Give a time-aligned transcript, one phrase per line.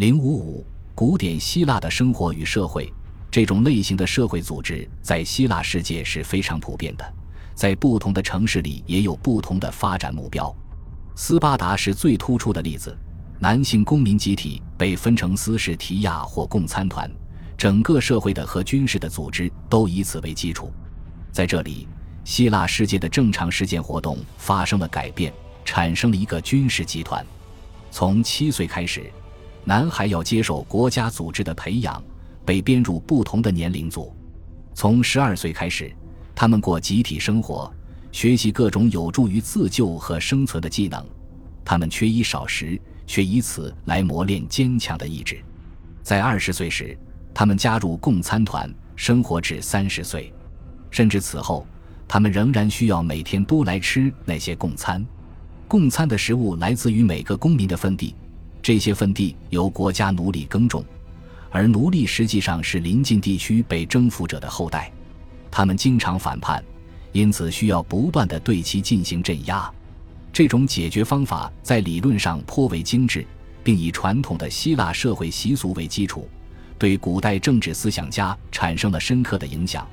[0.00, 2.90] 零五五，古典希腊的生活与社会，
[3.30, 7.04] 这种类型的社会组织在希腊世界是非常普遍的，
[7.54, 10.50] 在不同的城市里也有不同的发展目标。
[11.16, 12.96] 斯巴达是最突出的例子，
[13.38, 17.06] 男性公民集体被分成斯氏提亚或共参团，
[17.58, 20.72] 整个社会的和军事的组织都以此为基础。
[21.30, 21.86] 在这里，
[22.24, 25.30] 希腊世界的正常事件活动发生了改变，
[25.62, 27.22] 产生了一个军事集团。
[27.90, 29.12] 从七岁开始。
[29.64, 32.02] 男孩要接受国家组织的培养，
[32.44, 34.14] 被编入不同的年龄组。
[34.74, 35.94] 从十二岁开始，
[36.34, 37.72] 他们过集体生活，
[38.10, 41.04] 学习各种有助于自救和生存的技能。
[41.64, 45.38] 他们缺衣少食，却以此来磨练坚强的意志。
[46.02, 46.96] 在二十岁时，
[47.34, 50.32] 他们加入共餐团，生活至三十岁，
[50.90, 51.66] 甚至此后，
[52.08, 55.04] 他们仍然需要每天都来吃那些共餐。
[55.68, 58.14] 共餐的食物来自于每个公民的分地。
[58.62, 60.84] 这些份地由国家奴隶耕种，
[61.50, 64.92] 而奴隶实际上是邻近地区被征服者的后代，
[65.50, 66.62] 他们经常反叛，
[67.12, 69.70] 因此需要不断的对其进行镇压。
[70.32, 73.26] 这种解决方法在理论上颇为精致，
[73.64, 76.28] 并以传统的希腊社会习俗为基础，
[76.78, 79.86] 对古代政治思想家产生了深刻的影响，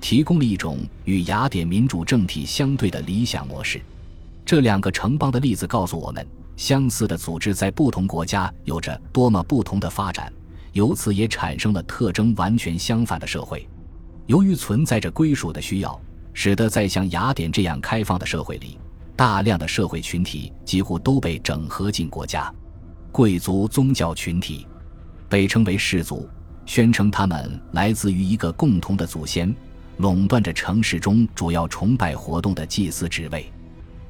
[0.00, 3.80] 提供了一种与雅典民主政体相对的理想模式。
[4.44, 6.26] 这两个城邦的例子告诉我们。
[6.58, 10.30] 相似的组织在不同国家有着多么不同的发展，
[10.72, 13.66] 由此也产生了特征完全相反的社会。
[14.26, 15.98] 由于存在着归属的需要，
[16.32, 18.76] 使得在像雅典这样开放的社会里，
[19.14, 22.52] 大量的社会群体几乎都被整合进国家。
[23.12, 24.66] 贵族宗教群体
[25.28, 26.28] 被称为氏族，
[26.66, 29.54] 宣称他们来自于一个共同的祖先，
[29.98, 33.48] 垄断着城市中主要崇拜活动的祭祀职位。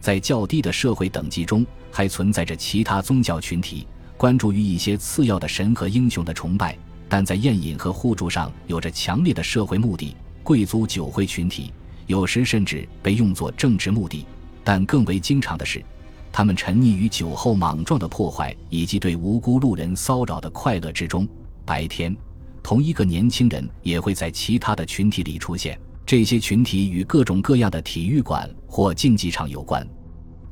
[0.00, 6.76] 在较低的社会等级中，还存在着其他宗教群体，关注于一些次要的神和英雄的崇拜，
[7.08, 10.14] 但在宴饮和互助上有着强烈的社会目的。
[10.42, 11.70] 贵族酒会群体
[12.06, 14.24] 有时甚至被用作政治目的，
[14.64, 15.84] 但更为经常的是，
[16.32, 21.28] 他们沉溺于酒后莽撞的破坏以及对无辜路人骚扰的快乐之中。
[21.66, 22.16] 白天，
[22.62, 25.78] 同一个年轻人也会在其他的群体里出现。
[26.08, 29.86] 这些群体与各种各样的体育馆或竞技场有关。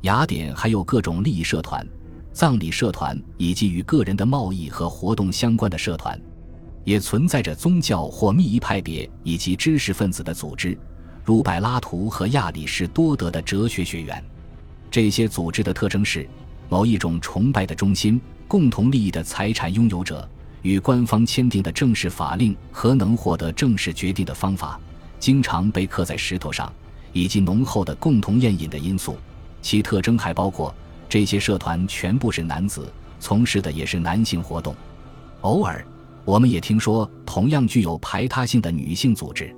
[0.01, 1.83] 雅典还有各种利益社团、
[2.31, 6.21] 葬礼社团以及与个人的贸易和活动相关的社团，
[6.83, 10.77] 也存在着宗教或秘仪派别以及知识分子的组织，
[11.25, 14.23] 如柏拉图和亚里士多德的哲学学院。
[14.91, 16.29] 这些组织的特征是
[16.69, 20.29] 某一种崇拜的中心、共同利益的财产拥有者、
[20.61, 24.79] 与官方签订的正式法令和能获得正式决定的方法。
[25.19, 26.71] 经常被刻在石头上，
[27.13, 29.17] 以及浓厚的共同宴饮的因素。
[29.61, 30.73] 其特征还包括
[31.09, 34.75] 这些社团全部是男子，从事的也是男性活动。
[35.41, 35.85] 偶尔，
[36.23, 39.53] 我们也听说同样具有排他性的女性组织。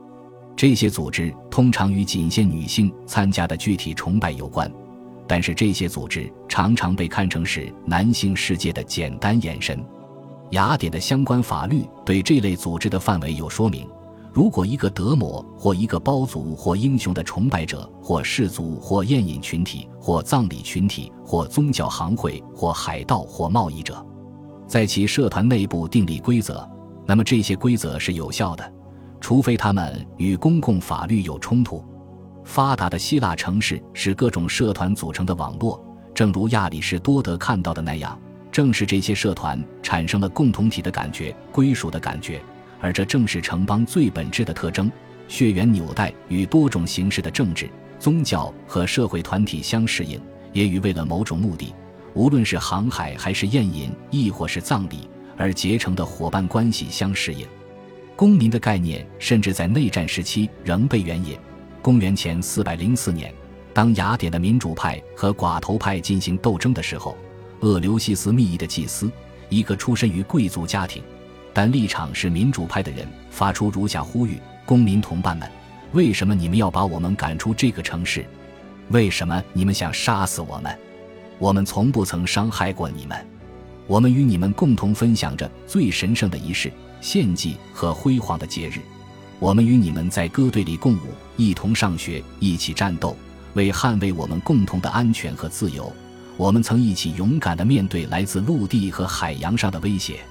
[0.55, 4.69] 这些组织通常与仅限女性参加的具体崇拜有关，
[5.27, 9.81] 但是这些组织常常被看成是男性世界的简单延伸。
[10.51, 13.87] 雅典的相关法律对这类组织的范围有说明。
[14.31, 24.05] 如果一个德摩或一个包族或英雄的崇拜者或氏族或宴饮群体或葬礼群体或宗教行会或海盗或贸易者，
[24.67, 26.67] 在其社团内部订立规则，
[27.07, 28.73] 那么这些规则是有效的，
[29.19, 31.83] 除非他们与公共法律有冲突。
[32.43, 38.17] 发达的希腊城市是各种社团组成的网络，正如亚里士多德看到的那样，
[38.51, 42.41] 正是这些社团产生了共同体的感觉、归属的感觉。
[42.79, 44.91] 而这正是城邦最本质的特征：
[45.27, 47.69] 血缘纽带与多种形式的政治、
[47.99, 50.19] 宗教和社会团体相适应，
[50.53, 51.73] 也与为了某种目的，
[52.13, 57.45] 无论是航海还是宴饮，亦或是葬礼而结成的伙伴关系相适应。
[58.15, 61.37] 公民的概念甚至在内战时期仍被援引。
[61.81, 63.33] 公元前四百零四年，
[63.73, 67.15] 当雅典的民主派和寡头派进行斗争的时候，
[67.61, 69.09] 厄留西斯密仪的祭司，
[69.47, 71.01] 一个出身于贵族家庭。
[71.59, 75.51] 但立场是民主派的人发出如下呼吁：公民同伴们，
[75.91, 78.25] 为什么你们要把我们赶出这个城市？
[78.91, 80.73] 为什么你们想杀死我们？
[81.37, 83.27] 我们从不曾伤害过你们。
[83.87, 86.71] 我们与你们共同分享着最神圣的仪式、
[87.01, 88.79] 献祭和辉煌的节日。
[89.37, 93.17] 我们与你们在歌队里共舞，一同上学，一起战斗，
[93.55, 95.91] 为捍卫我们共同的安全和自由。
[96.37, 100.21] 我们曾一起勇敢地面对来自陆地和海洋上的威胁。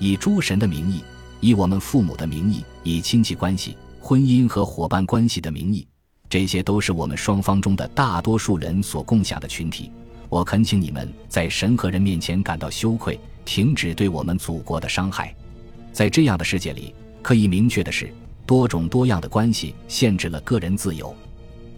[0.00, 1.04] 以诸神的名义，
[1.40, 5.86] 以我们父母的名义，以亲戚关系、婚姻和伙伴关系的名义，
[6.28, 9.92] 这些都是我们双方中的大多数人所共享的群体。
[10.30, 15.34] 我恳请你们在神和人面前感到羞愧，停止对我们祖国的伤害。
[15.92, 18.10] 在这样的世界里，可以明确的是，
[18.46, 21.14] 多种多样的关系限制了个人自由。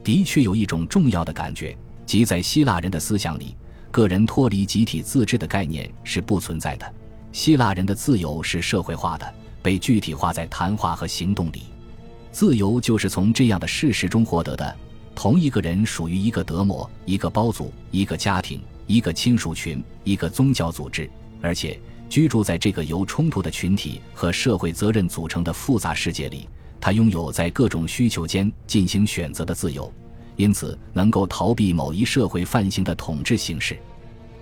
[0.04, 1.76] 的确有一种重要的感觉，
[2.06, 3.56] 即在希腊人的思想里，
[3.90, 6.94] 个人脱离集体自治的概念是不存在的。
[7.32, 11.64] 希腊人的自由是社会化的，被具体化在谈话和行动里。
[12.31, 14.76] 自由就是从这样的事实中获得的。
[15.14, 21.11] 同一个人属于一个德摩、一个包族、一个家庭、一个亲属群、一个宗教组织，
[21.43, 26.49] 而且居住在这个由冲突的群体和社会责任组成的复杂世界里。
[26.81, 29.93] 他拥有在各种需求间进行选择的自由，
[30.37, 33.79] 因此能够逃避某一社会范型的统治形式。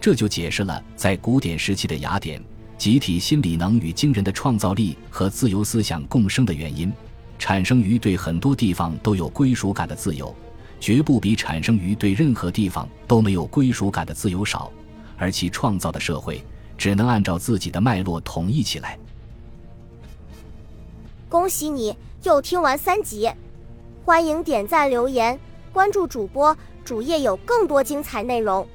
[0.00, 2.42] 这就解释了在古典时期的雅典，
[2.80, 6.90] 集体心理能与惊人的创造力和自由思想共生的原因，
[7.38, 10.34] 产生于对很多地方都有归属感的自由。
[10.80, 14.72] 绝不比产生于对任何地方都没有归属感的自由少，
[15.18, 16.42] 而其创造的社会
[16.78, 18.98] 只能按照自己的脉络统一起来。
[21.28, 23.30] 恭喜你又听完三集，
[24.06, 25.38] 欢迎点赞、留言、
[25.70, 28.66] 关注主播，主页有更多精彩内容。